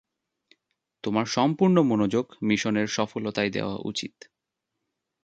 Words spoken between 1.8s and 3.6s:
মনোযোগ মিশনের সফলতায়